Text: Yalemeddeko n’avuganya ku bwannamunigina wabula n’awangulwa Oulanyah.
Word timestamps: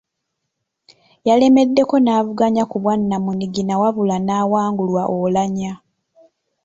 Yalemeddeko 1.27 1.95
n’avuganya 2.05 2.63
ku 2.71 2.75
bwannamunigina 2.83 3.73
wabula 3.81 4.15
n’awangulwa 4.25 5.03
Oulanyah. 5.13 5.77